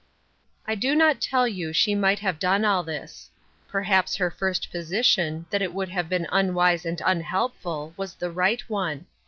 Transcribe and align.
I 0.65 0.73
do 0.73 0.95
not 0.95 1.21
tell 1.21 1.47
you 1.47 1.71
she 1.73 1.93
might 1.93 2.17
have 2.17 2.39
done 2.39 2.65
all 2.65 2.81
this. 2.81 3.29
Perhaps 3.67 4.15
her 4.15 4.31
first 4.31 4.71
position, 4.71 5.45
that 5.51 5.61
it 5.61 5.75
would 5.75 5.89
have 5.89 6.09
been 6.09 6.25
unwise 6.31 6.87
and 6.87 6.99
unhelpful, 7.05 7.93
was 7.95 8.15
the 8.15 8.31
right 8.31 8.67
one. 8.67 9.05